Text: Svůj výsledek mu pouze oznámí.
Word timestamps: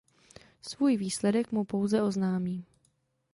Svůj 0.61 0.97
výsledek 0.97 1.51
mu 1.51 1.63
pouze 1.65 2.01
oznámí. 2.01 2.65